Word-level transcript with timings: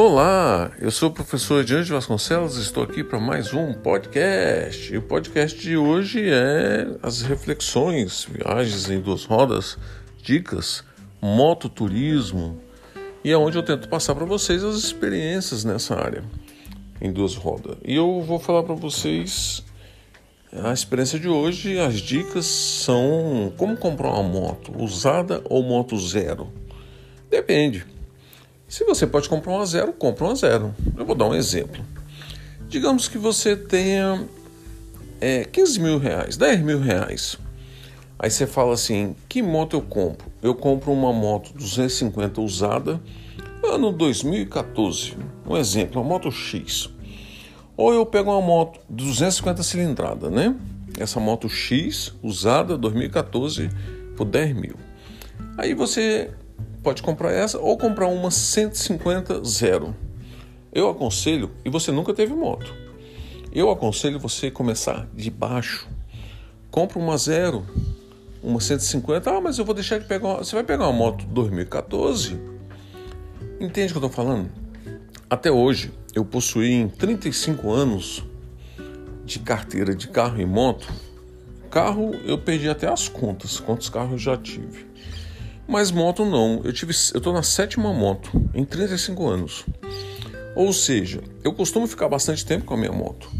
Olá, 0.00 0.70
eu 0.80 0.92
sou 0.92 1.08
o 1.08 1.12
professor 1.12 1.64
Diante 1.64 1.90
Vasconcelos, 1.90 2.56
estou 2.56 2.84
aqui 2.84 3.02
para 3.02 3.18
mais 3.18 3.52
um 3.52 3.74
podcast. 3.74 4.94
E 4.94 4.96
o 4.96 5.02
podcast 5.02 5.58
de 5.58 5.76
hoje 5.76 6.22
é 6.30 6.86
as 7.02 7.22
reflexões, 7.22 8.24
viagens 8.30 8.88
em 8.88 9.00
duas 9.00 9.24
rodas, 9.24 9.76
dicas, 10.22 10.84
mototurismo, 11.20 12.60
e 13.24 13.32
é 13.32 13.36
onde 13.36 13.58
eu 13.58 13.62
tento 13.64 13.88
passar 13.88 14.14
para 14.14 14.24
vocês 14.24 14.62
as 14.62 14.76
experiências 14.76 15.64
nessa 15.64 15.96
área 15.96 16.22
em 17.00 17.10
duas 17.10 17.34
rodas. 17.34 17.76
E 17.84 17.96
eu 17.96 18.22
vou 18.22 18.38
falar 18.38 18.62
para 18.62 18.76
vocês 18.76 19.64
a 20.52 20.72
experiência 20.72 21.18
de 21.18 21.28
hoje, 21.28 21.76
as 21.76 21.96
dicas 21.96 22.46
são 22.46 23.52
como 23.56 23.76
comprar 23.76 24.10
uma 24.10 24.22
moto 24.22 24.72
usada 24.80 25.42
ou 25.50 25.60
moto 25.64 25.98
zero. 25.98 26.52
Depende. 27.28 27.97
Se 28.68 28.84
você 28.84 29.06
pode 29.06 29.30
comprar 29.30 29.52
uma 29.52 29.64
zero, 29.64 29.94
compra 29.94 30.26
uma 30.26 30.34
zero. 30.36 30.74
Eu 30.94 31.06
vou 31.06 31.14
dar 31.14 31.24
um 31.24 31.34
exemplo. 31.34 31.82
Digamos 32.68 33.08
que 33.08 33.16
você 33.16 33.56
tenha 33.56 34.28
é, 35.22 35.42
15 35.44 35.80
mil 35.80 35.98
reais, 35.98 36.36
10 36.36 36.60
mil 36.60 36.78
reais. 36.78 37.38
Aí 38.18 38.30
você 38.30 38.46
fala 38.46 38.74
assim: 38.74 39.16
que 39.26 39.40
moto 39.40 39.74
eu 39.74 39.80
compro? 39.80 40.30
Eu 40.42 40.54
compro 40.54 40.92
uma 40.92 41.14
moto 41.14 41.50
250 41.54 42.42
usada, 42.42 43.00
ano 43.64 43.90
2014. 43.90 45.16
Um 45.46 45.56
exemplo, 45.56 46.02
uma 46.02 46.06
moto 46.06 46.30
X. 46.30 46.90
Ou 47.74 47.94
eu 47.94 48.04
pego 48.04 48.30
uma 48.30 48.42
moto 48.42 48.80
250 48.90 49.62
cilindrada, 49.62 50.28
né? 50.28 50.54
Essa 50.98 51.18
moto 51.18 51.48
X 51.48 52.12
usada 52.22 52.76
2014 52.76 53.70
por 54.14 54.26
10 54.26 54.54
mil. 54.54 54.74
Aí 55.56 55.72
você 55.72 56.30
pode 56.88 57.02
comprar 57.02 57.32
essa 57.32 57.58
ou 57.58 57.76
comprar 57.76 58.06
uma 58.06 58.30
150 58.30 59.44
zero. 59.44 59.94
Eu 60.72 60.88
aconselho, 60.88 61.50
e 61.62 61.68
você 61.68 61.92
nunca 61.92 62.14
teve 62.14 62.32
moto, 62.32 62.74
eu 63.52 63.70
aconselho 63.70 64.18
você 64.18 64.50
começar 64.50 65.06
de 65.14 65.30
baixo. 65.30 65.86
Compra 66.70 66.98
uma 66.98 67.18
zero, 67.18 67.66
uma 68.42 68.58
150, 68.58 69.30
ah, 69.30 69.38
mas 69.38 69.58
eu 69.58 69.66
vou 69.66 69.74
deixar 69.74 69.98
de 69.98 70.06
pegar. 70.06 70.28
Uma... 70.28 70.38
Você 70.38 70.54
vai 70.54 70.64
pegar 70.64 70.84
uma 70.84 70.94
moto 70.94 71.26
2014? 71.26 72.40
Entende 73.60 73.92
o 73.92 73.98
que 73.98 74.04
eu 74.04 74.08
estou 74.08 74.24
falando? 74.24 74.48
Até 75.28 75.50
hoje, 75.50 75.92
eu 76.14 76.24
possuí 76.24 76.72
em 76.72 76.88
35 76.88 77.70
anos 77.70 78.24
de 79.26 79.40
carteira 79.40 79.94
de 79.94 80.08
carro 80.08 80.40
e 80.40 80.46
moto. 80.46 80.90
Carro 81.70 82.14
eu 82.24 82.38
perdi 82.38 82.70
até 82.70 82.88
as 82.88 83.10
contas, 83.10 83.60
quantos 83.60 83.90
carros 83.90 84.12
eu 84.12 84.18
já 84.18 84.38
tive. 84.38 84.87
Mas 85.68 85.90
moto 85.90 86.24
não. 86.24 86.62
Eu 86.64 86.72
tive, 86.72 86.94
eu 87.12 87.20
tô 87.20 87.30
na 87.30 87.42
sétima 87.42 87.92
moto 87.92 88.30
em 88.54 88.64
35 88.64 89.28
anos. 89.28 89.66
Ou 90.56 90.72
seja, 90.72 91.22
eu 91.44 91.52
costumo 91.52 91.86
ficar 91.86 92.08
bastante 92.08 92.44
tempo 92.44 92.64
com 92.64 92.72
a 92.72 92.76
minha 92.78 92.90
moto. 92.90 93.30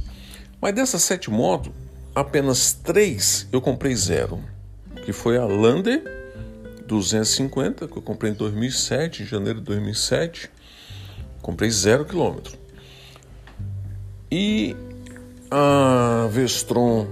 Mas 0.61 0.75
dessas 0.75 1.03
sete 1.03 1.31
motos, 1.31 1.73
apenas 2.15 2.75
três 2.75 3.49
eu 3.51 3.63
comprei 3.63 3.97
zero, 3.97 4.45
que 5.05 5.13
foi 5.13 5.39
a 5.39 5.45
Lander 5.47 6.03
250 6.87 7.89
que 7.89 7.97
eu 7.97 8.03
comprei 8.03 8.31
em 8.31 8.35
2007, 8.35 9.23
em 9.23 9.27
janeiro 9.27 9.61
de 9.61 9.65
2007. 9.65 10.51
Comprei 11.41 11.71
zero 11.71 12.05
quilômetro. 12.05 12.59
E 14.31 14.77
a 15.51 16.29
Vestron 16.31 17.07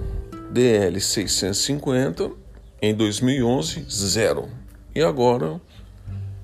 DL 0.50 1.00
650 1.00 2.30
em 2.82 2.94
2011, 2.94 3.86
zero. 3.90 4.48
E 4.96 5.02
agora 5.02 5.60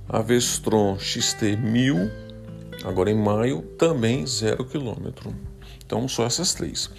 a 0.07 0.21
Vestron 0.21 0.99
XT 0.99 1.57
1000, 1.57 2.11
agora 2.85 3.11
em 3.11 3.15
maio, 3.15 3.63
também 3.79 4.27
zero 4.27 4.63
quilômetro. 4.63 5.35
Então 5.87 6.07
só 6.07 6.27
essas 6.27 6.53
três. 6.53 6.91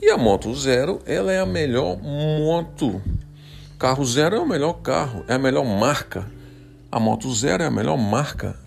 E 0.00 0.08
a 0.08 0.16
moto 0.16 0.54
zero, 0.54 1.02
ela 1.04 1.30
é 1.30 1.38
a 1.38 1.44
melhor 1.44 1.98
moto. 1.98 3.02
Carro 3.78 4.02
zero 4.06 4.36
é 4.36 4.38
o 4.40 4.48
melhor 4.48 4.72
carro, 4.80 5.22
é 5.28 5.34
a 5.34 5.38
melhor 5.38 5.66
marca. 5.66 6.26
A 6.90 6.98
moto 6.98 7.30
zero 7.34 7.62
é 7.62 7.66
a 7.66 7.70
melhor 7.70 7.98
marca. 7.98 8.58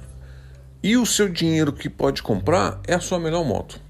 E 0.83 0.97
o 0.97 1.07
seu 1.07 1.27
dinheiro 1.27 1.73
que 1.73 1.89
pode 1.89 2.21
comprar 2.21 2.79
é 2.87 2.93
a 2.93 2.99
sua 2.99 3.17
melhor 3.17 3.43
moto. 3.43 3.81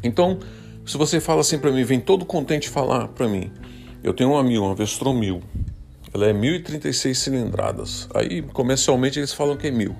Então, 0.00 0.38
se 0.86 0.96
você 0.96 1.18
fala 1.18 1.40
assim 1.40 1.58
para 1.58 1.72
mim, 1.72 1.82
vem 1.82 1.98
todo 1.98 2.24
contente 2.24 2.68
falar 2.68 3.08
para 3.08 3.26
mim, 3.26 3.50
eu 4.04 4.14
tenho 4.14 4.30
uma 4.30 4.44
mil, 4.44 4.62
uma 4.62 4.76
Vestron 4.76 5.12
1000, 5.12 5.42
ela 6.12 6.26
é 6.26 6.32
1036 6.32 7.18
cilindradas. 7.18 8.08
Aí 8.14 8.42
comercialmente 8.42 9.18
eles 9.18 9.32
falam 9.32 9.56
que 9.56 9.66
é 9.66 9.70
mil. 9.70 9.96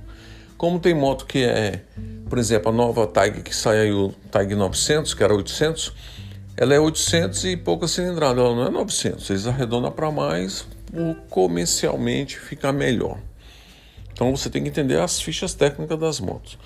Como 0.56 0.80
tem 0.80 0.94
moto 0.94 1.26
que 1.26 1.44
é, 1.44 1.82
por 2.28 2.38
exemplo, 2.38 2.70
a 2.70 2.72
nova 2.72 3.06
Tag 3.06 3.42
que 3.42 3.54
sai 3.54 3.78
aí, 3.80 3.92
o 3.92 4.12
Tag 4.30 4.54
900, 4.54 5.14
que 5.14 5.22
era 5.22 5.34
800, 5.34 5.92
ela 6.56 6.74
é 6.74 6.80
800 6.80 7.44
e 7.44 7.56
pouca 7.56 7.86
cilindrada, 7.86 8.40
ela 8.40 8.54
não 8.54 8.66
é 8.66 8.70
900. 8.70 9.30
Eles 9.30 9.46
arredondam 9.46 9.92
para 9.92 10.10
mais, 10.10 10.66
comercialmente 11.30 12.38
fica 12.38 12.72
melhor. 12.72 13.18
Então 14.12 14.34
você 14.34 14.50
tem 14.50 14.64
que 14.64 14.68
entender 14.68 14.98
as 14.98 15.20
fichas 15.20 15.54
técnicas 15.54 15.98
das 15.98 16.18
motos. 16.18 16.58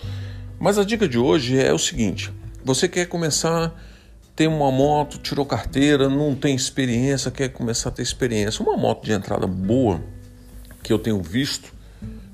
Mas 0.58 0.78
a 0.78 0.84
dica 0.84 1.06
de 1.06 1.18
hoje 1.18 1.58
é 1.58 1.72
o 1.72 1.78
seguinte: 1.78 2.32
você 2.64 2.88
quer 2.88 3.06
começar 3.06 3.74
tem 4.42 4.48
uma 4.48 4.72
moto, 4.72 5.18
tirou 5.18 5.46
carteira, 5.46 6.08
não 6.08 6.34
tem 6.34 6.52
experiência, 6.52 7.30
quer 7.30 7.48
começar 7.50 7.90
a 7.90 7.92
ter 7.92 8.02
experiência. 8.02 8.60
Uma 8.60 8.76
moto 8.76 9.04
de 9.04 9.12
entrada 9.12 9.46
boa 9.46 10.02
que 10.82 10.92
eu 10.92 10.98
tenho 10.98 11.22
visto 11.22 11.72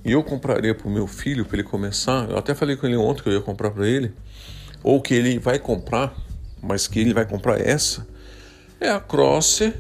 e 0.03 0.13
eu 0.13 0.25
compraria 0.25 0.75
para 0.75 0.89
o 0.89 0.91
meu 0.91 1.07
filho 1.07 1.45
para 1.45 1.59
ele 1.59 1.69
começar. 1.69 2.27
Eu 2.31 2.39
até 2.39 2.55
falei 2.55 2.77
com 2.77 2.87
ele 2.87 2.97
ontem 2.97 3.23
que 3.23 3.29
eu 3.29 3.35
ia 3.35 3.43
comprar 3.43 3.73
para 3.73 3.87
ele, 3.87 4.11
ou 4.83 5.03
que 5.03 5.13
ele 5.13 5.39
vai 5.39 5.59
comprar, 5.59 6.15
mas 6.63 6.89
que 6.89 6.99
ele 6.99 7.13
vai 7.13 7.27
comprar 7.27 7.61
essa. 7.61 8.07
É 8.81 8.89
a 8.89 8.99
Crosser 8.99 9.75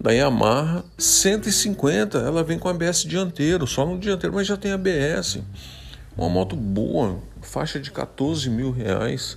da 0.00 0.12
Yamaha 0.12 0.82
150. 0.96 2.16
Ela 2.16 2.42
vem 2.42 2.58
com 2.58 2.70
ABS 2.70 3.02
dianteiro, 3.02 3.66
só 3.66 3.84
no 3.84 3.98
dianteiro, 3.98 4.34
mas 4.34 4.46
já 4.46 4.56
tem 4.56 4.72
ABS. 4.72 5.40
Uma 6.16 6.30
moto 6.30 6.56
boa, 6.56 7.18
faixa 7.42 7.78
de 7.78 7.90
14 7.90 8.48
mil 8.48 8.70
reais. 8.70 9.36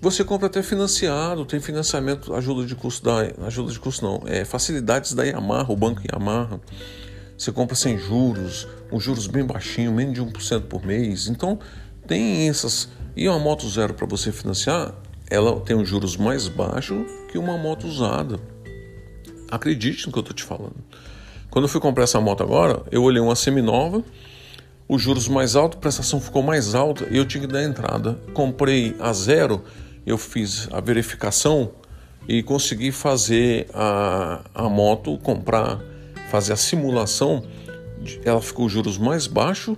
Você 0.00 0.22
compra 0.22 0.46
até 0.46 0.62
financiado, 0.62 1.44
tem 1.44 1.58
financiamento, 1.58 2.32
ajuda 2.32 2.64
de 2.64 2.74
custo 2.76 3.04
da. 3.04 3.46
Ajuda 3.46 3.72
de 3.72 3.80
custo 3.80 4.04
não, 4.04 4.22
é 4.26 4.44
facilidades 4.44 5.12
da 5.12 5.24
Yamaha, 5.24 5.72
o 5.72 5.76
banco 5.76 6.02
Yamaha. 6.10 6.60
Você 7.36 7.50
compra 7.50 7.74
sem 7.74 7.98
juros, 7.98 8.68
um 8.92 9.00
juros 9.00 9.26
bem 9.26 9.44
baixinho, 9.44 9.92
menos 9.92 10.14
de 10.14 10.22
1% 10.22 10.62
por 10.62 10.84
mês. 10.86 11.26
Então, 11.26 11.58
tem 12.06 12.48
essas. 12.48 12.88
E 13.16 13.28
uma 13.28 13.40
moto 13.40 13.68
zero 13.68 13.92
para 13.92 14.06
você 14.06 14.30
financiar, 14.30 14.94
ela 15.28 15.60
tem 15.60 15.74
um 15.74 15.84
juros 15.84 16.16
mais 16.16 16.46
baixo 16.46 17.04
que 17.30 17.36
uma 17.36 17.58
moto 17.58 17.86
usada. 17.88 18.38
Acredite 19.50 20.06
no 20.06 20.12
que 20.12 20.18
eu 20.18 20.22
estou 20.22 20.34
te 20.34 20.44
falando. 20.44 20.76
Quando 21.50 21.64
eu 21.64 21.68
fui 21.68 21.80
comprar 21.80 22.04
essa 22.04 22.20
moto 22.20 22.42
agora, 22.42 22.82
eu 22.92 23.02
olhei 23.02 23.20
uma 23.20 23.34
seminova, 23.34 24.04
os 24.88 25.02
juros 25.02 25.28
mais 25.28 25.56
altos, 25.56 25.78
a 25.78 25.80
prestação 25.80 26.20
ficou 26.20 26.42
mais 26.42 26.74
alta 26.74 27.06
e 27.10 27.16
eu 27.16 27.26
tinha 27.26 27.40
que 27.40 27.52
dar 27.52 27.64
entrada. 27.64 28.14
Comprei 28.32 28.94
a 29.00 29.12
zero 29.12 29.64
eu 30.08 30.16
fiz 30.16 30.66
a 30.72 30.80
verificação 30.80 31.70
e 32.26 32.42
consegui 32.42 32.90
fazer 32.90 33.68
a, 33.74 34.40
a 34.54 34.66
moto 34.66 35.18
comprar, 35.18 35.80
fazer 36.30 36.54
a 36.54 36.56
simulação. 36.56 37.44
Ela 38.24 38.40
ficou 38.40 38.68
juros 38.70 38.96
mais 38.96 39.26
baixo, 39.26 39.76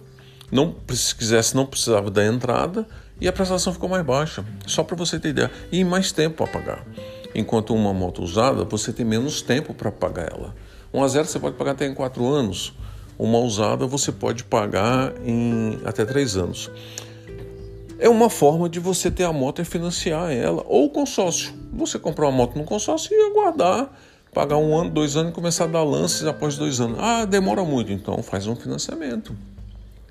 não 0.53 0.77
se 0.91 1.15
quisesse 1.17 1.56
não 1.56 1.67
precisava 1.67 2.11
da 2.12 2.25
entrada 2.25 2.87
e 3.21 3.27
a 3.27 3.32
prestação 3.32 3.73
ficou 3.73 3.88
mais 3.88 4.05
baixa. 4.06 4.44
Só 4.67 4.85
para 4.85 4.94
você 4.94 5.19
ter 5.19 5.31
ideia 5.31 5.50
e 5.73 5.82
mais 5.82 6.12
tempo 6.12 6.44
a 6.44 6.47
pagar. 6.47 6.87
Enquanto 7.35 7.75
uma 7.75 7.93
moto 7.93 8.23
usada 8.23 8.65
você 8.65 8.93
tem 8.93 9.05
menos 9.05 9.43
tempo 9.43 9.75
para 9.75 9.91
pagar 9.91 10.31
ela. 10.31 10.55
Um 10.94 11.06
zero 11.09 11.26
você 11.26 11.41
pode 11.41 11.56
pagar 11.56 11.73
até 11.73 11.87
em 11.87 11.94
quatro 11.94 12.25
anos. 12.29 12.73
Uma 13.19 13.38
usada 13.38 13.85
você 13.85 14.12
pode 14.12 14.44
pagar 14.44 15.12
em 15.25 15.81
até 15.85 16.05
três 16.05 16.37
anos 16.37 16.71
é 18.00 18.08
uma 18.08 18.31
forma 18.31 18.67
de 18.67 18.81
você 18.81 19.11
ter 19.11 19.25
a 19.25 19.32
moto 19.32 19.61
e 19.61 19.64
financiar 19.64 20.32
ela, 20.32 20.64
ou 20.67 20.88
consórcio. 20.88 21.52
Você 21.70 21.99
comprar 21.99 22.29
uma 22.29 22.32
moto 22.32 22.56
no 22.56 22.64
consórcio 22.64 23.14
e 23.14 23.31
aguardar, 23.31 23.91
pagar 24.32 24.56
um 24.56 24.76
ano, 24.76 24.91
dois 24.91 25.17
anos 25.17 25.32
e 25.32 25.35
começar 25.35 25.64
a 25.64 25.67
dar 25.67 25.82
lances 25.82 26.25
após 26.25 26.56
dois 26.56 26.81
anos. 26.81 26.99
Ah, 26.99 27.26
demora 27.26 27.62
muito, 27.62 27.93
então 27.93 28.23
faz 28.23 28.47
um 28.47 28.56
financiamento. 28.56 29.37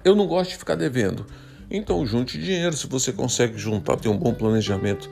Eu 0.05 0.15
não 0.15 0.27
gosto 0.27 0.51
de 0.51 0.57
ficar 0.57 0.75
devendo. 0.75 1.25
Então 1.71 2.05
junte 2.05 2.39
dinheiro, 2.39 2.77
se 2.77 2.85
você 2.85 3.11
consegue 3.11 3.57
juntar, 3.57 3.97
ter 3.97 4.07
um 4.07 4.17
bom 4.17 4.35
planejamento 4.35 5.09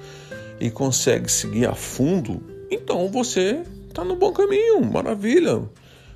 e 0.59 0.69
consegue 0.69 1.31
seguir 1.31 1.65
a 1.65 1.73
fundo, 1.73 2.43
então 2.69 3.09
você 3.09 3.63
está 3.87 4.03
no 4.03 4.15
bom 4.15 4.31
caminho, 4.31 4.81
maravilha. 4.85 5.63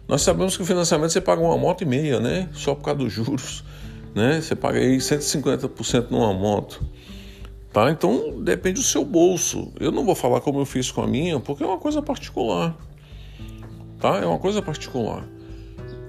Nós 0.07 0.21
sabemos 0.21 0.55
que 0.55 0.61
o 0.61 0.65
financiamento 0.65 1.11
você 1.11 1.21
paga 1.21 1.41
uma 1.41 1.57
moto 1.57 1.81
e 1.81 1.85
meia, 1.85 2.19
né? 2.19 2.49
Só 2.53 2.75
por 2.75 2.83
causa 2.83 2.99
dos 2.99 3.11
juros 3.11 3.63
né? 4.13 4.41
Você 4.41 4.55
paga 4.55 4.79
aí 4.79 4.97
150% 4.97 6.09
numa 6.09 6.33
moto. 6.33 6.83
Tá? 7.71 7.89
Então 7.89 8.41
depende 8.41 8.75
do 8.75 8.85
seu 8.85 9.05
bolso. 9.05 9.71
Eu 9.79 9.91
não 9.91 10.03
vou 10.03 10.15
falar 10.15 10.41
como 10.41 10.59
eu 10.59 10.65
fiz 10.65 10.91
com 10.91 11.01
a 11.01 11.07
minha, 11.07 11.39
porque 11.39 11.63
é 11.63 11.67
uma 11.67 11.77
coisa 11.77 12.01
particular. 12.01 12.75
Tá? 13.99 14.17
É 14.17 14.25
uma 14.25 14.39
coisa 14.39 14.61
particular. 14.61 15.25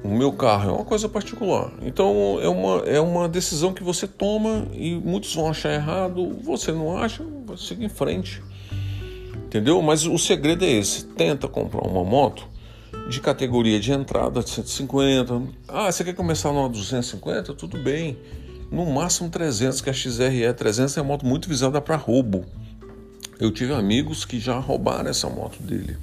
o 0.02 0.08
meu 0.08 0.32
carro 0.32 0.70
é 0.70 0.72
uma 0.72 0.84
coisa 0.84 1.08
particular. 1.08 1.72
Então 1.82 2.38
é 2.40 2.48
uma, 2.48 2.78
é 2.80 3.00
uma 3.00 3.28
decisão 3.28 3.72
que 3.72 3.84
você 3.84 4.08
toma 4.08 4.66
e 4.72 4.96
muitos 4.96 5.34
vão 5.34 5.48
achar 5.48 5.72
errado, 5.72 6.36
você 6.42 6.72
não 6.72 6.96
acha, 6.96 7.24
você 7.46 7.68
segue 7.68 7.84
em 7.84 7.88
frente. 7.88 8.42
Entendeu? 9.46 9.80
Mas 9.82 10.06
o 10.06 10.18
segredo 10.18 10.64
é 10.64 10.70
esse: 10.70 11.04
tenta 11.04 11.46
comprar 11.46 11.86
uma 11.86 12.02
moto 12.02 12.51
de 13.08 13.20
categoria 13.20 13.78
de 13.80 13.92
entrada 13.92 14.42
de 14.42 14.50
150. 14.50 15.42
Ah, 15.68 15.90
você 15.90 16.04
quer 16.04 16.14
começar 16.14 16.52
numa 16.52 16.68
250? 16.68 17.54
Tudo 17.54 17.78
bem. 17.78 18.18
No 18.70 18.86
máximo 18.86 19.28
300, 19.28 19.80
que 19.80 19.90
a 19.90 19.92
XRE 19.92 20.52
300 20.56 20.96
é 20.96 21.02
uma 21.02 21.08
moto 21.12 21.26
muito 21.26 21.48
visada 21.48 21.80
para 21.80 21.96
roubo. 21.96 22.44
Eu 23.38 23.50
tive 23.50 23.74
amigos 23.74 24.24
que 24.24 24.38
já 24.38 24.58
roubaram 24.58 25.10
essa 25.10 25.28
moto 25.28 25.62
dele 25.62 25.96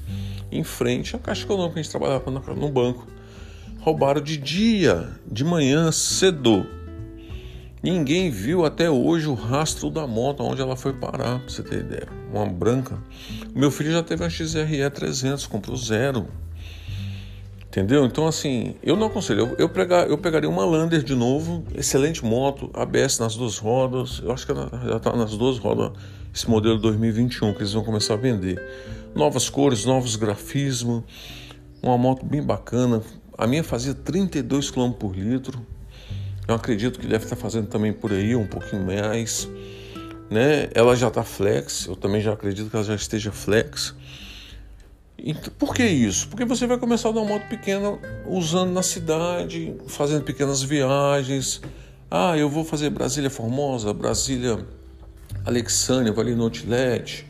em 0.52 0.64
frente 0.64 1.16
à 1.16 1.20
Caixa 1.20 1.44
Econômica, 1.44 1.80
a 1.80 1.84
gente 1.84 1.92
trabalhava 1.92 2.32
no 2.32 2.70
banco. 2.70 3.08
Roubaram 3.80 4.22
de 4.22 4.38
dia, 4.38 5.10
de 5.26 5.44
manhã, 5.44 5.92
cedo. 5.92 6.66
Ninguém 7.82 8.30
viu 8.30 8.66
até 8.66 8.90
hoje 8.90 9.28
o 9.28 9.34
rastro 9.34 9.90
da 9.90 10.06
moto, 10.06 10.44
onde 10.44 10.62
ela 10.62 10.76
foi 10.76 10.92
parar, 10.92 11.40
pra 11.40 11.50
você 11.50 11.64
ter 11.64 11.80
ideia. 11.80 12.08
Uma 12.34 12.46
branca. 12.46 12.98
Meu 13.56 13.72
filho 13.72 13.92
já 13.92 14.04
teve 14.04 14.24
uma 14.24 14.30
XRE 14.30 14.90
300, 14.90 15.48
comprou 15.48 15.78
zero. 15.78 16.28
Entendeu? 17.70 18.04
Então, 18.04 18.26
assim, 18.28 18.76
eu 18.82 18.96
não 18.96 19.08
aconselho. 19.08 19.42
Eu, 19.42 19.56
eu, 19.60 19.70
pegar, 19.70 20.10
eu 20.10 20.18
pegaria 20.18 20.50
uma 20.50 20.66
Lander 20.66 21.04
de 21.04 21.14
novo, 21.14 21.64
excelente 21.76 22.26
moto, 22.26 22.72
ABS 22.74 23.20
nas 23.20 23.36
duas 23.36 23.60
rodas. 23.60 24.20
Eu 24.24 24.32
acho 24.32 24.48
que 24.48 24.54
já 24.56 24.98
está 24.98 25.16
nas 25.16 25.38
duas 25.38 25.60
rodas, 25.60 25.92
esse 26.34 26.50
modelo 26.50 26.80
2021 26.80 27.54
que 27.54 27.60
eles 27.60 27.72
vão 27.72 27.84
começar 27.84 28.16
a 28.16 28.18
vender. 28.18 28.60
Novas 29.14 29.52
cores, 29.52 29.86
novos 29.86 30.16
grafismos, 30.16 31.04
uma 31.82 31.96
moto 31.96 32.26
bem 32.26 32.42
bacana. 32.42 33.04
A 33.38 33.46
minha 33.46 33.64
fazia 33.64 33.94
32 33.94 34.72
km 34.72 34.92
por 34.92 35.16
litro. 35.16 35.64
Eu 36.48 36.56
acredito 36.56 37.00
que 37.00 37.06
deve 37.06 37.26
estar 37.26 37.36
fazendo 37.36 37.68
também 37.68 37.94
por 37.94 38.12
aí, 38.12 38.36
um 38.36 38.48
pouquinho 38.48 38.84
mais. 38.84 39.48
Né? 40.28 40.70
Ela 40.74 40.96
já 40.96 41.10
está 41.10 41.24
flex, 41.24 41.86
eu 41.86 41.96
também 41.96 42.20
já 42.20 42.34
acredito 42.34 42.68
que 42.68 42.76
ela 42.76 42.86
já 42.86 42.96
esteja 42.96 43.32
flex. 43.32 43.94
Por 45.58 45.74
que 45.74 45.86
isso? 45.86 46.28
Porque 46.28 46.46
você 46.46 46.66
vai 46.66 46.78
começar 46.78 47.10
a 47.10 47.12
dar 47.12 47.22
uma 47.22 47.34
moto 47.34 47.48
pequena 47.48 47.98
usando 48.26 48.72
na 48.72 48.84
cidade, 48.84 49.76
fazendo 49.88 50.24
pequenas 50.24 50.62
viagens. 50.62 51.62
Ah, 52.10 52.38
eu 52.38 52.50
vou 52.50 52.64
fazer 52.64 52.90
Brasília 52.90 53.30
Formosa, 53.30 53.94
Brasília 53.94 54.66
Alexânia, 55.46 56.12
vou 56.12 56.22
ali 56.22 56.36
no 56.36 56.44
Outlet. 56.44 57.26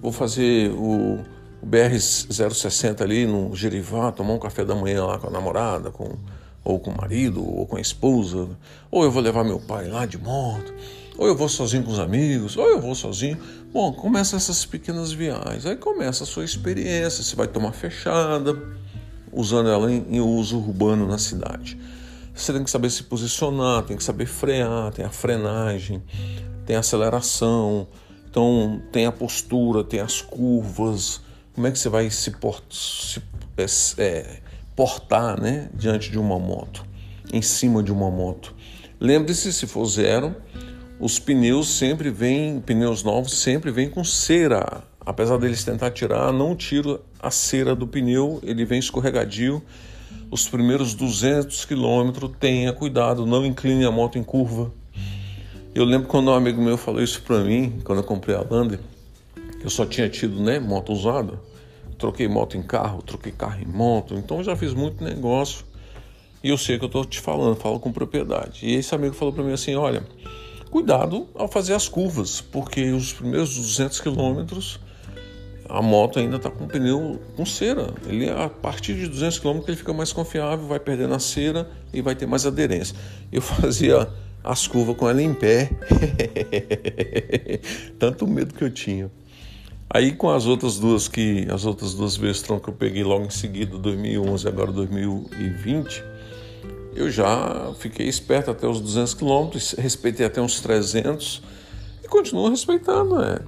Vou 0.00 0.12
fazer 0.12 0.70
o, 0.70 1.20
o 1.62 1.66
BR-060 1.66 3.00
ali 3.00 3.26
no 3.26 3.54
Gerivá, 3.56 4.12
tomar 4.12 4.34
um 4.34 4.38
café 4.38 4.64
da 4.64 4.74
manhã 4.74 5.04
lá 5.04 5.18
com 5.18 5.28
a 5.28 5.30
namorada, 5.30 5.90
com, 5.90 6.16
ou 6.62 6.78
com 6.78 6.90
o 6.90 6.96
marido, 6.96 7.42
ou 7.44 7.66
com 7.66 7.76
a 7.76 7.80
esposa. 7.80 8.48
Ou 8.90 9.04
eu 9.04 9.10
vou 9.10 9.22
levar 9.22 9.44
meu 9.44 9.58
pai 9.58 9.88
lá 9.88 10.04
de 10.04 10.18
moto 10.18 10.72
ou 11.16 11.26
eu 11.26 11.36
vou 11.36 11.48
sozinho 11.48 11.82
com 11.84 11.92
os 11.92 11.98
amigos, 11.98 12.56
ou 12.56 12.68
eu 12.68 12.80
vou 12.80 12.94
sozinho. 12.94 13.38
Bom, 13.72 13.92
começa 13.92 14.36
essas 14.36 14.66
pequenas 14.66 15.12
viagens. 15.12 15.64
Aí 15.64 15.76
começa 15.76 16.24
a 16.24 16.26
sua 16.26 16.44
experiência. 16.44 17.22
Você 17.22 17.36
vai 17.36 17.46
tomar 17.46 17.72
fechada, 17.72 18.56
usando 19.32 19.68
ela 19.68 19.90
em, 19.92 20.04
em 20.10 20.20
uso 20.20 20.58
urbano 20.58 21.06
na 21.06 21.18
cidade. 21.18 21.78
Você 22.34 22.52
tem 22.52 22.64
que 22.64 22.70
saber 22.70 22.90
se 22.90 23.04
posicionar, 23.04 23.84
tem 23.84 23.96
que 23.96 24.02
saber 24.02 24.26
frear, 24.26 24.92
tem 24.92 25.04
a 25.04 25.10
frenagem, 25.10 26.02
tem 26.66 26.74
a 26.74 26.80
aceleração, 26.80 27.86
então 28.28 28.82
tem 28.90 29.06
a 29.06 29.12
postura, 29.12 29.84
tem 29.84 30.00
as 30.00 30.20
curvas. 30.20 31.20
Como 31.54 31.68
é 31.68 31.70
que 31.70 31.78
você 31.78 31.88
vai 31.88 32.10
se, 32.10 32.32
port 32.32 32.64
se 32.70 33.22
é, 33.56 33.64
é, 34.02 34.40
portar 34.74 35.40
né, 35.40 35.70
diante 35.72 36.10
de 36.10 36.18
uma 36.18 36.36
moto, 36.40 36.84
em 37.32 37.40
cima 37.40 37.84
de 37.84 37.92
uma 37.92 38.10
moto? 38.10 38.52
Lembre-se, 38.98 39.52
se 39.52 39.66
for 39.68 39.84
zero, 39.86 40.34
os 41.04 41.18
pneus 41.18 41.68
sempre 41.68 42.08
vêm, 42.08 42.58
pneus 42.58 43.02
novos 43.02 43.34
sempre 43.34 43.70
vêm 43.70 43.90
com 43.90 44.02
cera. 44.02 44.84
Apesar 45.04 45.36
deles 45.36 45.62
tentar 45.62 45.90
tirar, 45.90 46.32
não 46.32 46.56
tiro 46.56 46.98
a 47.20 47.30
cera 47.30 47.76
do 47.76 47.86
pneu, 47.86 48.40
ele 48.42 48.64
vem 48.64 48.78
escorregadio. 48.78 49.62
Os 50.30 50.48
primeiros 50.48 50.94
200 50.94 51.66
quilômetros, 51.66 52.30
tenha 52.40 52.72
cuidado, 52.72 53.26
não 53.26 53.44
incline 53.44 53.84
a 53.84 53.90
moto 53.90 54.16
em 54.16 54.22
curva. 54.22 54.72
Eu 55.74 55.84
lembro 55.84 56.08
quando 56.08 56.28
um 56.28 56.34
amigo 56.34 56.62
meu 56.62 56.78
falou 56.78 57.02
isso 57.02 57.20
para 57.20 57.44
mim, 57.44 57.82
quando 57.84 57.98
eu 57.98 58.04
comprei 58.04 58.34
a 58.34 58.40
Lander, 58.40 58.80
eu 59.62 59.68
só 59.68 59.84
tinha 59.84 60.08
tido 60.08 60.42
né, 60.42 60.58
moto 60.58 60.90
usada, 60.90 61.38
troquei 61.98 62.26
moto 62.28 62.56
em 62.56 62.62
carro, 62.62 63.02
troquei 63.02 63.30
carro 63.30 63.60
em 63.60 63.66
moto, 63.66 64.14
então 64.14 64.42
já 64.42 64.56
fiz 64.56 64.72
muito 64.72 65.04
negócio 65.04 65.66
e 66.44 66.50
eu 66.50 66.58
sei 66.58 66.78
que 66.78 66.84
eu 66.84 66.88
estou 66.88 67.06
te 67.06 67.18
falando, 67.20 67.56
falo 67.56 67.80
com 67.80 67.90
propriedade. 67.90 68.66
E 68.66 68.74
esse 68.74 68.94
amigo 68.94 69.14
falou 69.14 69.32
para 69.32 69.42
mim 69.42 69.54
assim: 69.54 69.74
olha, 69.76 70.06
cuidado 70.74 71.28
ao 71.36 71.46
fazer 71.46 71.72
as 71.72 71.86
curvas, 71.86 72.40
porque 72.40 72.90
os 72.90 73.12
primeiros 73.12 73.54
200 73.54 74.00
quilômetros 74.00 74.80
a 75.68 75.80
moto 75.80 76.18
ainda 76.18 76.34
está 76.34 76.50
com 76.50 76.66
pneu 76.66 77.20
com 77.36 77.46
cera. 77.46 77.94
Ele 78.08 78.28
a 78.28 78.48
partir 78.48 78.94
de 78.94 79.06
200 79.06 79.38
km 79.38 79.60
ele 79.68 79.76
fica 79.76 79.92
mais 79.92 80.12
confiável, 80.12 80.66
vai 80.66 80.80
perdendo 80.80 81.14
a 81.14 81.20
cera 81.20 81.70
e 81.92 82.02
vai 82.02 82.16
ter 82.16 82.26
mais 82.26 82.44
aderência. 82.44 82.96
Eu 83.30 83.38
fazia 83.62 84.08
as 84.42 84.66
curvas 84.66 84.96
com 84.96 85.08
ela 85.08 85.22
em 85.22 85.32
pé, 85.32 85.70
tanto 87.96 88.26
medo 88.26 88.52
que 88.52 88.64
eu 88.64 88.70
tinha. 88.70 89.08
Aí 89.88 90.10
com 90.10 90.28
as 90.28 90.44
outras 90.44 90.80
duas 90.80 91.06
que 91.06 91.46
as 91.52 91.64
outras 91.64 91.94
duas 91.94 92.16
Vestron 92.16 92.58
que 92.58 92.68
eu 92.68 92.74
peguei 92.74 93.04
logo 93.04 93.26
em 93.26 93.30
seguida, 93.30 93.78
2011 93.78 94.48
agora 94.48 94.72
2020 94.72 96.13
eu 96.94 97.10
já 97.10 97.72
fiquei 97.78 98.06
esperto 98.06 98.50
até 98.50 98.66
os 98.66 98.80
200 98.80 99.14
quilômetros, 99.14 99.74
respeitei 99.76 100.24
até 100.24 100.40
uns 100.40 100.60
300 100.60 101.42
e 102.02 102.08
continuo 102.08 102.48
respeitando. 102.48 103.22
É. 103.22 103.40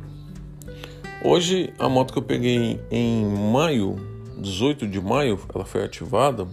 Hoje, 1.25 1.73
a 1.79 1.89
moto 1.89 2.13
que 2.13 2.19
eu 2.19 2.23
peguei 2.23 2.81
em 2.91 3.25
maio, 3.25 3.97
18 4.39 4.87
de 4.87 5.01
maio, 5.01 5.41
ela 5.55 5.65
foi 5.65 5.85
ativada, 5.85 6.47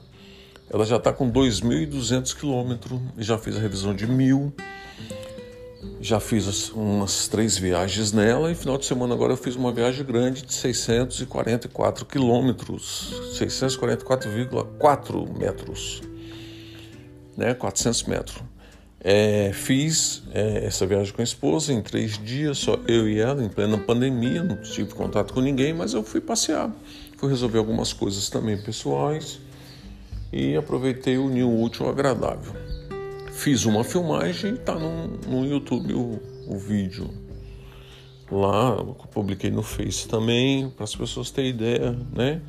ela 0.69 0.86
já 0.86 0.98
está 0.98 1.12
com 1.12 1.31
2.200 1.31 2.36
quilômetros, 2.36 3.00
já 3.18 3.38
fiz 3.38 3.57
a 3.57 3.60
revisão 3.60 3.94
de 3.94 4.07
mil, 4.07 4.53
já 6.00 6.20
fiz 6.20 6.70
umas 6.70 7.27
três 7.27 7.58
viagens 7.58 8.12
nela 8.12 8.51
e 8.51 8.56
final 8.56 8.77
de 8.77 8.86
semana 8.86 9.13
agora 9.13 9.34
eu 9.34 9.38
fiz 9.38 9.56
uma 9.56 9.72
viagem 9.72 10.06
grande 10.06 10.44
de 10.44 10.53
644 10.53 12.06
quilômetros, 12.06 13.13
644,4 13.39 15.38
metros 15.38 16.12
né, 17.38 17.54
400 17.54 18.04
metros. 18.04 18.44
É, 19.06 19.52
fiz 19.54 20.24
é, 20.34 20.66
essa 20.66 20.86
viagem 20.86 21.13
com 21.13 21.22
a 21.22 21.25
esposa 21.25 21.74
em 21.74 21.82
três 21.82 22.18
dias, 22.18 22.58
só 22.58 22.80
eu 22.88 23.10
e 23.10 23.20
ela, 23.20 23.44
em 23.44 23.50
plena 23.50 23.78
pandemia, 23.78 24.42
não 24.42 24.62
tive 24.62 24.94
contato 24.94 25.34
com 25.34 25.42
ninguém, 25.42 25.74
mas 25.74 25.94
eu 25.94 26.04
fui 26.04 26.22
passear, 26.22 26.72
fui 27.18 27.30
resolver 27.30 27.58
algumas 27.58 27.92
coisas 27.92 28.30
também 28.30 28.58
pessoais 28.63 29.42
e 30.32 30.56
aproveitei 30.56 31.18
o 31.18 31.28
new 31.28 31.62
útil 31.62 31.90
agradável. 31.90 32.54
Fiz 33.34 33.66
uma 33.66 33.84
filmagem 33.84 34.52
e 34.52 34.54
está 34.54 34.75
no, 34.75 35.08
no 35.28 35.46
YouTube 35.46 35.94
o, 35.94 36.22
o 36.48 36.58
vídeo. 36.58 37.10
Lá, 38.32 38.78
eu 38.78 38.96
publiquei 39.12 39.52
no 39.52 39.62
Face 39.62 40.08
também, 40.08 40.70
para 40.70 40.86
as 40.86 40.96
pessoas 40.96 41.30
terem 41.30 41.50
ideia, 41.52 41.92
né? 42.16 42.42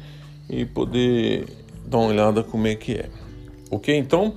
E 0.49 0.65
poder 0.65 1.47
dar 1.85 1.99
uma 1.99 2.09
olhada 2.09 2.43
como 2.45 2.67
é 2.67 2.75
que 2.75 2.93
é. 2.93 3.11
Ok? 3.71 3.95
Então, 3.95 4.35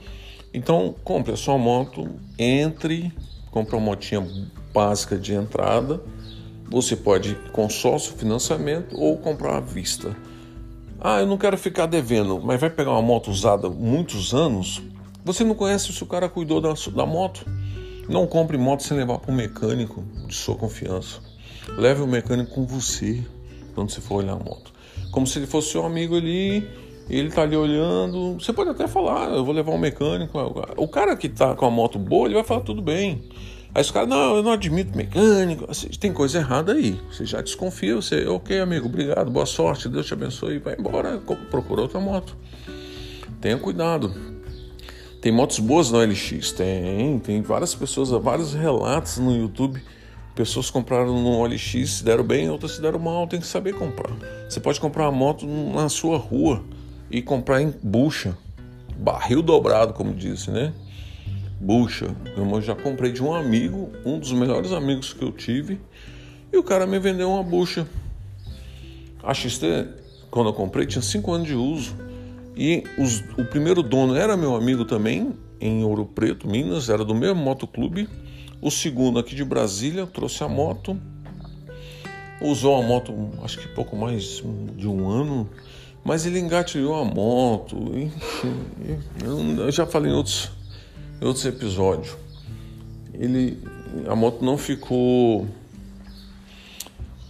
então, 0.58 0.96
compre 1.04 1.34
a 1.34 1.38
sua 1.38 1.56
moto, 1.56 2.10
entre, 2.36 3.14
compre 3.52 3.76
uma 3.76 3.86
motinha 3.86 4.28
básica 4.74 5.16
de 5.16 5.36
entrada. 5.36 6.02
Você 6.68 6.96
pode 6.96 7.36
consórcio, 7.54 8.14
financiamento 8.14 9.00
ou 9.00 9.20
comprar 9.20 9.58
à 9.58 9.60
vista. 9.60 10.18
Ah, 11.00 11.20
eu 11.20 11.28
não 11.28 11.38
quero 11.38 11.60
ficar 11.60 11.86
devendo, 11.86 12.42
mas 12.42 12.60
vai 12.60 12.72
pegar 12.72 12.90
uma 12.90 13.04
moto 13.04 13.30
usada 13.30 13.70
muitos 13.70 14.34
anos? 14.34 14.82
Você 15.24 15.44
não 15.44 15.54
conhece 15.54 15.94
se 15.94 16.02
o 16.02 16.08
cara 16.08 16.28
cuidou 16.28 16.60
da, 16.60 16.74
da 16.74 17.06
moto? 17.06 17.46
Não 18.10 18.26
compre 18.26 18.58
moto 18.58 18.82
sem 18.82 18.98
levar 18.98 19.20
para 19.20 19.32
um 19.32 19.36
mecânico 19.36 20.04
de 20.28 20.34
sua 20.34 20.56
confiança. 20.56 21.20
Leve 21.78 22.02
o 22.02 22.08
mecânico 22.08 22.50
com 22.56 22.66
você 22.66 23.24
quando 23.76 23.92
você 23.92 24.02
for 24.02 24.24
olhar 24.24 24.34
a 24.34 24.44
moto. 24.44 24.74
Como 25.12 25.28
se 25.28 25.38
ele 25.38 25.46
fosse 25.46 25.70
seu 25.70 25.86
amigo 25.86 26.18
ali 26.18 26.68
ele 27.10 27.32
tá 27.32 27.44
ali 27.44 27.56
olhando. 27.56 28.34
Você 28.34 28.52
pode 28.52 28.70
até 28.70 28.88
falar, 28.88 29.30
eu 29.30 29.46
vou 29.46 29.54
levar 29.54 29.72
um 29.72 29.78
mecânico. 29.78 30.38
O 30.76 30.88
cara 30.88 31.16
que 31.16 31.30
tá 31.30 31.56
com 31.56 31.66
a 31.66 31.72
moto 31.72 31.98
boa, 31.98 32.28
ele 32.28 32.36
vai 32.36 32.44
falar 32.44 32.62
tudo 32.62 32.82
bem. 32.82 33.24
Aí 33.74 33.82
os 33.82 33.92
caras, 33.92 34.10
não, 34.10 34.38
eu 34.38 34.44
não 34.44 34.52
admito 34.52 34.98
mecânico. 34.98 35.66
Assim, 35.70 35.88
tem 35.88 36.12
coisa 36.12 36.40
errada 36.40 36.74
aí. 36.74 37.00
Você 37.12 37.26
já 37.26 37.42
desconfia, 37.42 37.96
você, 37.96 38.26
ok, 38.26 38.60
amigo, 38.60 38.88
obrigado, 38.88 39.30
boa 39.30 39.46
sorte, 39.46 39.88
Deus 39.88 40.06
te 40.06 40.14
abençoe. 40.14 40.60
Vai 40.60 40.76
embora, 40.78 41.22
procura 41.52 41.82
outra 41.82 42.00
moto. 42.00 42.36
Tenha 43.40 43.58
cuidado. 43.58 44.14
Tem 45.22 45.32
motos 45.32 45.60
boas 45.60 45.92
no 45.92 46.00
LX? 46.00 46.52
Tem, 46.52 47.20
tem 47.20 47.42
várias 47.42 47.74
pessoas, 47.74 48.10
vários 48.10 48.54
relatos 48.54 49.18
no 49.18 49.36
YouTube. 49.36 49.82
Pessoas 50.36 50.70
compraram 50.70 51.20
no 51.20 51.40
OLX, 51.40 51.90
se 51.90 52.04
deram 52.04 52.24
bem, 52.24 52.48
outras 52.48 52.74
se 52.74 52.82
deram 52.82 53.00
mal, 53.00 53.26
tem 53.28 53.40
que 53.40 53.48
saber 53.48 53.74
comprar. 53.74 54.16
Você 54.48 54.60
pode 54.60 54.80
comprar 54.80 55.06
uma 55.06 55.12
moto 55.12 55.48
na 55.48 55.90
sua 55.90 56.18
rua 56.18 56.64
e 57.10 57.22
comprar 57.22 57.62
em 57.62 57.74
bucha. 57.82 58.38
barril 58.98 59.42
dobrado, 59.42 59.94
como 59.94 60.14
disse, 60.14 60.52
né? 60.52 60.74
Bucha. 61.60 62.16
Eu 62.36 62.62
já 62.62 62.76
comprei 62.76 63.12
de 63.12 63.24
um 63.24 63.34
amigo, 63.34 63.90
um 64.06 64.20
dos 64.20 64.32
melhores 64.32 64.72
amigos 64.72 65.14
que 65.14 65.24
eu 65.24 65.32
tive, 65.32 65.80
e 66.52 66.58
o 66.58 66.64
cara 66.64 66.86
me 66.86 67.00
vendeu 67.00 67.30
uma 67.30 67.44
bucha. 67.44 67.88
A 69.24 69.34
XT, 69.34 69.88
quando 70.30 70.50
eu 70.50 70.54
comprei, 70.54 70.86
tinha 70.86 71.02
5 71.02 71.32
anos 71.32 71.48
de 71.48 71.56
uso. 71.56 71.96
E 72.56 72.84
os, 72.98 73.20
o 73.38 73.46
primeiro 73.46 73.84
dono 73.84 74.16
era 74.16 74.36
meu 74.36 74.56
amigo 74.56 74.84
também, 74.84 75.34
em 75.62 75.84
Ouro 75.84 76.06
Preto, 76.06 76.48
Minas, 76.48 76.90
era 76.90 77.06
do 77.06 77.14
mesmo 77.14 77.42
motoclube. 77.42 78.10
O 78.60 78.72
segundo 78.72 79.20
aqui 79.20 79.36
de 79.36 79.44
Brasília 79.44 80.08
trouxe 80.08 80.44
a 80.44 80.48
moto, 80.48 81.00
usou 82.42 82.76
a 82.76 82.82
moto 82.82 83.14
acho 83.44 83.60
que 83.60 83.68
pouco 83.68 83.96
mais 83.96 84.42
de 84.76 84.88
um 84.88 85.08
ano, 85.08 85.48
mas 86.08 86.26
ele 86.26 86.40
engatilhou 86.40 86.96
a 86.96 87.04
moto, 87.04 87.76
eu 89.60 89.70
já 89.70 89.86
falei 89.86 90.10
em 90.10 90.16
outros, 90.16 90.50
em 91.22 91.26
outros 91.26 91.46
episódios. 91.46 92.16
Ele, 93.14 93.62
a 94.08 94.16
moto 94.16 94.42
não 94.42 94.58
ficou 94.58 95.46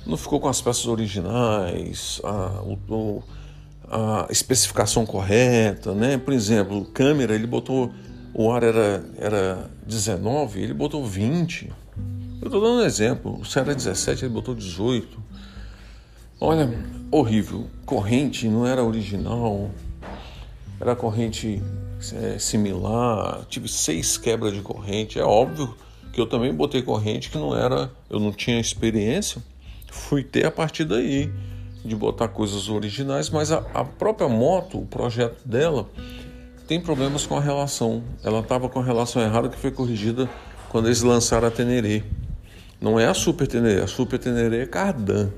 não 0.06 0.16
ficou 0.16 0.40
com 0.40 0.48
as 0.48 0.62
peças 0.62 0.86
originais, 0.86 2.22
a, 2.24 2.62
o, 2.62 3.24
a 3.90 4.28
especificação 4.30 5.08
correta, 5.08 5.96
né? 5.96 6.20
Por 6.20 6.32
exemplo, 6.32 6.86
câmera, 6.86 7.34
ele 7.34 7.48
botou 7.48 7.92
o 8.32 8.52
ar 8.52 8.62
era, 8.62 9.04
era 9.18 9.72
19, 9.88 10.62
ele 10.62 10.76
botou 10.76 11.04
20. 11.04 11.74
Eu 12.40 12.46
estou 12.46 12.62
dando 12.62 12.84
um 12.84 12.86
exemplo. 12.86 13.44
Se 13.44 13.58
era 13.58 13.74
17, 13.74 14.26
ele 14.26 14.34
botou 14.36 14.54
18. 14.54 15.26
Olha, 16.40 16.70
horrível. 17.12 17.68
Corrente 17.86 18.48
não 18.48 18.66
era 18.66 18.84
original, 18.84 19.70
era 20.80 20.96
corrente 20.96 21.62
é, 22.14 22.38
similar. 22.40 23.46
Tive 23.50 23.68
seis 23.68 24.18
quebras 24.18 24.54
de 24.54 24.62
corrente. 24.62 25.20
É 25.20 25.24
óbvio 25.24 25.76
que 26.12 26.20
eu 26.20 26.28
também 26.28 26.54
botei 26.54 26.82
corrente 26.82 27.30
que 27.30 27.38
não 27.38 27.56
era, 27.56 27.92
eu 28.10 28.20
não 28.20 28.32
tinha 28.32 28.60
experiência. 28.60 29.42
Fui 29.92 30.24
ter 30.24 30.46
a 30.46 30.52
partir 30.52 30.86
daí 30.86 31.32
de 31.84 31.96
botar 31.96 32.28
coisas 32.28 32.70
originais, 32.70 33.30
mas 33.30 33.52
a, 33.52 33.60
a 33.74 33.84
própria 33.84 34.28
moto, 34.28 34.80
o 34.80 34.86
projeto 34.86 35.48
dela, 35.48 35.88
tem 36.68 36.82
problemas 36.82 37.26
com 37.26 37.38
a 37.38 37.42
relação. 37.42 38.04
Ela 38.24 38.42
estava 38.42 38.68
com 38.68 38.80
a 38.80 38.84
relação 38.84 39.22
errada 39.22 39.48
que 39.48 39.58
foi 39.58 39.72
corrigida 39.72 40.30
quando 40.70 40.88
eles 40.88 41.02
lançaram 41.02 41.48
a 41.48 41.52
Teneré. 41.52 42.04
Não 42.80 43.00
é 43.00 43.08
a 43.08 43.14
Super 43.14 43.48
Teneré, 43.48 43.82
a 43.82 43.88
Super 43.88 44.20
Teneré 44.20 44.64
é 44.64 44.66
Cardan. 44.66 45.30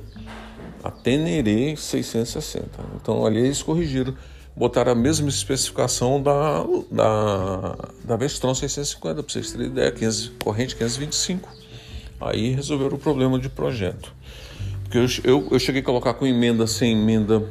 A 0.84 0.92
Teneré 0.92 1.76
660. 1.76 2.68
Então 2.96 3.26
ali 3.26 3.40
eles 3.40 3.62
corrigiram, 3.62 4.14
botaram 4.56 4.92
a 4.92 4.96
mesma 4.96 5.30
especificação 5.30 6.22
da, 6.22 6.66
da, 6.92 7.76
da 8.04 8.16
Vestron 8.16 8.54
650, 8.54 9.24
para 9.24 9.32
vocês 9.32 9.52
terem 9.52 9.68
ideia, 9.68 9.92
15, 9.92 10.32
corrente 10.44 10.76
525. 10.76 11.50
Aí 12.22 12.52
resolveram 12.52 12.96
o 12.96 13.00
problema 13.00 13.40
de 13.40 13.50
projeto. 13.50 14.14
Porque 14.84 14.98
eu, 14.98 15.06
eu, 15.24 15.48
eu 15.52 15.60
cheguei 15.60 15.82
a 15.82 15.86
colocar 15.86 16.14
com 16.16 16.26
emenda, 16.26 16.66
sem 16.68 16.94
emenda, 16.94 17.44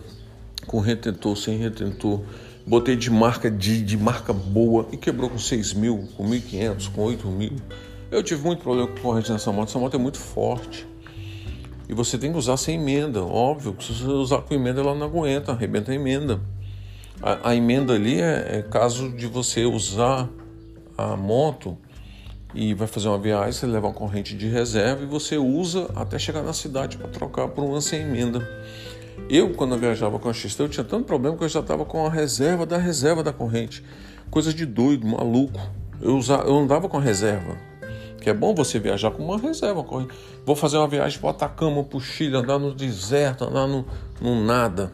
com 0.66 0.80
retentor, 0.80 1.36
sem 1.36 1.56
retentor 1.56 2.22
botei 2.68 2.94
de 2.94 3.10
marca 3.10 3.50
de, 3.50 3.82
de 3.82 3.96
marca 3.96 4.32
boa 4.32 4.86
e 4.92 4.96
quebrou 4.96 5.30
com 5.30 5.38
6 5.38 5.72
mil, 5.72 6.06
com 6.16 6.28
1.500, 6.28 6.92
com 6.92 7.02
8 7.02 7.26
mil. 7.28 7.52
Eu 8.10 8.22
tive 8.22 8.44
muito 8.44 8.62
problema 8.62 8.88
com 8.88 9.00
corrente 9.00 9.32
nessa 9.32 9.50
moto, 9.50 9.70
essa 9.70 9.78
moto 9.78 9.96
é 9.96 9.98
muito 9.98 10.18
forte. 10.18 10.86
E 11.88 11.94
você 11.94 12.18
tem 12.18 12.30
que 12.30 12.38
usar 12.38 12.56
sem 12.56 12.74
emenda, 12.74 13.24
óbvio. 13.24 13.74
Se 13.80 13.94
você 13.94 14.04
usar 14.04 14.42
com 14.42 14.52
emenda, 14.52 14.80
ela 14.80 14.94
não 14.94 15.06
aguenta, 15.06 15.52
arrebenta 15.52 15.90
a 15.90 15.94
emenda. 15.94 16.40
A, 17.22 17.50
a 17.50 17.56
emenda 17.56 17.94
ali 17.94 18.20
é, 18.20 18.58
é, 18.58 18.62
caso 18.62 19.10
de 19.10 19.26
você 19.26 19.64
usar 19.64 20.28
a 20.96 21.16
moto 21.16 21.78
e 22.54 22.74
vai 22.74 22.86
fazer 22.86 23.08
uma 23.08 23.18
viagem, 23.18 23.52
você 23.52 23.66
leva 23.66 23.86
uma 23.86 23.92
corrente 23.92 24.36
de 24.36 24.48
reserva 24.48 25.02
e 25.02 25.06
você 25.06 25.36
usa 25.38 25.88
até 25.94 26.18
chegar 26.18 26.42
na 26.42 26.52
cidade 26.52 26.98
para 26.98 27.08
trocar 27.08 27.48
por 27.48 27.64
uma 27.64 27.80
sem 27.80 28.02
emenda. 28.02 28.46
Eu, 29.28 29.54
quando 29.54 29.74
eu 29.74 29.78
viajava 29.78 30.18
com 30.18 30.28
a 30.28 30.32
XT, 30.32 30.62
eu 30.62 30.68
tinha 30.68 30.84
tanto 30.84 31.04
problema 31.04 31.36
que 31.36 31.44
eu 31.44 31.48
já 31.48 31.60
estava 31.60 31.84
com 31.84 32.06
a 32.06 32.10
reserva 32.10 32.64
da 32.64 32.78
reserva 32.78 33.22
da 33.22 33.32
corrente. 33.32 33.84
Coisa 34.30 34.52
de 34.52 34.64
doido, 34.64 35.06
maluco. 35.06 35.60
Eu, 36.00 36.16
usava, 36.16 36.44
eu 36.44 36.56
andava 36.56 36.88
com 36.88 36.98
a 36.98 37.00
reserva. 37.00 37.67
Que 38.28 38.30
é 38.30 38.34
bom 38.34 38.54
você 38.54 38.78
viajar 38.78 39.10
com 39.10 39.24
uma 39.24 39.38
reserva. 39.38 39.82
Vou 40.44 40.54
fazer 40.54 40.76
uma 40.76 40.86
viagem 40.86 41.18
para 41.18 41.26
o 41.28 41.30
Atacama, 41.30 41.82
para 41.82 41.96
o 41.96 42.00
Chile, 42.00 42.36
andar 42.36 42.58
no 42.58 42.74
deserto, 42.74 43.44
andar 43.44 43.66
no, 43.66 43.86
no 44.20 44.44
nada. 44.44 44.92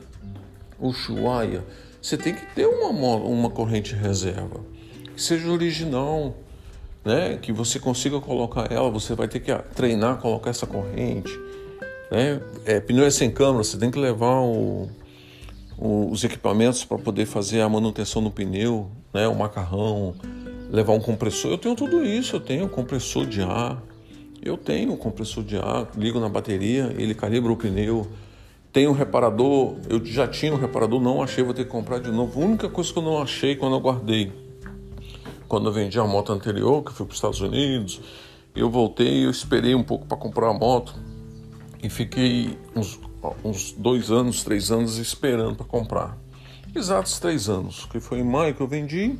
Ushuaia. 0.78 1.64
Você 2.00 2.16
tem 2.16 2.32
que 2.32 2.46
ter 2.54 2.66
uma, 2.66 2.90
uma 3.16 3.50
corrente 3.50 3.94
reserva. 3.94 4.60
Que 5.14 5.20
seja 5.20 5.50
original, 5.50 6.34
né? 7.04 7.36
Que 7.42 7.52
você 7.52 7.80
consiga 7.80 8.20
colocar 8.20 8.70
ela. 8.70 8.88
Você 8.90 9.14
vai 9.14 9.26
ter 9.26 9.40
que 9.40 9.52
treinar, 9.74 10.18
colocar 10.18 10.50
essa 10.50 10.66
corrente 10.66 11.36
né? 12.14 12.40
É, 12.64 12.80
pneu 12.80 13.04
é 13.04 13.10
sem 13.10 13.30
câmara, 13.30 13.64
você 13.64 13.76
tem 13.76 13.90
que 13.90 13.98
levar 13.98 14.40
o, 14.40 14.88
o, 15.76 16.10
os 16.10 16.22
equipamentos 16.22 16.84
para 16.84 16.98
poder 16.98 17.26
fazer 17.26 17.60
a 17.60 17.68
manutenção 17.68 18.22
no 18.22 18.30
pneu, 18.30 18.88
né? 19.12 19.26
o 19.26 19.34
macarrão, 19.34 20.14
levar 20.70 20.92
um 20.92 21.00
compressor. 21.00 21.50
Eu 21.50 21.58
tenho 21.58 21.74
tudo 21.74 22.04
isso, 22.04 22.36
eu 22.36 22.40
tenho 22.40 22.68
compressor 22.68 23.26
de 23.26 23.42
ar, 23.42 23.82
eu 24.42 24.56
tenho 24.56 24.96
compressor 24.96 25.42
de 25.42 25.56
ar, 25.56 25.88
ligo 25.96 26.20
na 26.20 26.28
bateria, 26.28 26.94
ele 26.98 27.14
calibra 27.14 27.50
o 27.52 27.56
pneu. 27.56 28.06
Tenho 28.72 28.90
um 28.90 28.92
reparador, 28.92 29.76
eu 29.88 30.04
já 30.04 30.26
tinha 30.26 30.52
um 30.52 30.56
reparador, 30.56 31.00
não 31.00 31.22
achei, 31.22 31.44
vou 31.44 31.54
ter 31.54 31.64
que 31.64 31.70
comprar 31.70 32.00
de 32.00 32.10
novo. 32.10 32.42
A 32.42 32.44
única 32.44 32.68
coisa 32.68 32.92
que 32.92 32.98
eu 32.98 33.02
não 33.02 33.22
achei 33.22 33.54
quando 33.54 33.74
eu 33.76 33.80
guardei, 33.80 34.32
quando 35.46 35.68
eu 35.68 35.72
vendi 35.72 35.98
a 35.98 36.04
moto 36.04 36.32
anterior, 36.32 36.82
que 36.82 36.92
fui 36.92 37.06
para 37.06 37.12
os 37.12 37.18
Estados 37.18 37.40
Unidos, 37.40 38.00
eu 38.54 38.68
voltei, 38.68 39.24
eu 39.24 39.30
esperei 39.30 39.74
um 39.74 39.82
pouco 39.82 40.06
para 40.06 40.16
comprar 40.16 40.48
a 40.48 40.52
moto 40.52 40.94
e 41.82 41.88
fiquei 41.88 42.58
uns, 42.74 42.98
uns 43.44 43.72
dois 43.72 44.10
anos, 44.10 44.42
três 44.42 44.70
anos 44.70 44.98
esperando 44.98 45.54
para 45.56 45.66
comprar. 45.66 46.18
Exatos 46.74 47.20
três 47.20 47.48
anos, 47.48 47.86
que 47.86 48.00
foi 48.00 48.18
em 48.18 48.24
maio 48.24 48.54
que 48.54 48.60
eu 48.60 48.66
vendi, 48.66 49.16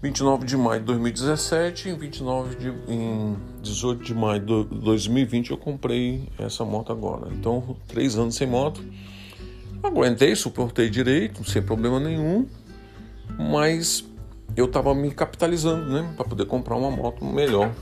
29 0.00 0.46
de 0.46 0.56
maio 0.56 0.80
de 0.80 0.86
2017 0.86 1.88
e 1.88 1.92
29 1.92 2.54
de, 2.54 2.68
em 2.88 3.36
18 3.60 4.04
de 4.04 4.14
maio 4.14 4.40
de 4.40 4.64
2020 4.76 5.50
eu 5.50 5.56
comprei 5.56 6.28
essa 6.38 6.64
moto 6.64 6.92
agora. 6.92 7.28
Então, 7.32 7.76
três 7.88 8.16
anos 8.16 8.36
sem 8.36 8.46
moto. 8.46 8.80
Aguentei, 9.82 10.36
suportei 10.36 10.88
direito, 10.88 11.48
sem 11.48 11.62
problema 11.62 11.98
nenhum, 11.98 12.46
mas 13.38 14.04
eu 14.56 14.66
estava 14.66 14.94
me 14.94 15.10
capitalizando, 15.10 15.90
né, 15.90 16.12
para 16.16 16.24
poder 16.24 16.46
comprar 16.46 16.76
uma 16.76 16.90
moto 16.90 17.24
melhor. 17.24 17.72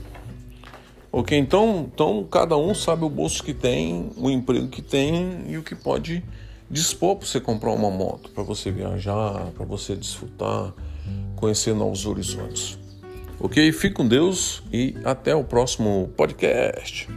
Ok, 1.11 1.37
então, 1.37 1.89
então 1.93 2.27
cada 2.29 2.57
um 2.57 2.73
sabe 2.73 3.05
o 3.05 3.09
bolso 3.09 3.43
que 3.43 3.53
tem, 3.53 4.09
o 4.17 4.29
emprego 4.29 4.67
que 4.67 4.81
tem 4.81 5.43
e 5.47 5.57
o 5.57 5.63
que 5.63 5.75
pode 5.75 6.23
dispor 6.69 7.15
para 7.15 7.27
você 7.27 7.39
comprar 7.39 7.71
uma 7.71 7.89
moto, 7.89 8.29
para 8.31 8.43
você 8.43 8.71
viajar, 8.71 9.51
para 9.55 9.65
você 9.65 9.95
desfrutar, 9.95 10.73
conhecer 11.35 11.73
novos 11.73 12.05
horizontes. 12.05 12.77
Ok? 13.39 13.71
Fique 13.71 13.95
com 13.95 14.07
Deus 14.07 14.63
e 14.71 14.95
até 15.03 15.35
o 15.35 15.43
próximo 15.43 16.11
podcast. 16.17 17.07